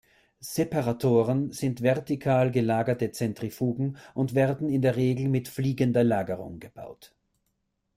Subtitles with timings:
[0.39, 7.13] Separatoren sind vertikal gelagerte Zentrifugen und werden in der Regel mit fliegender Lagerung gebaut.